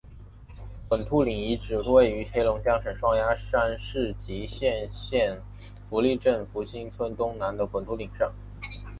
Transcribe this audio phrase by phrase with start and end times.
[0.89, 5.39] 滚兔岭遗址位于黑龙江省双鸭山市集贤县
[5.91, 8.33] 福利镇福兴村东南的滚兔岭上。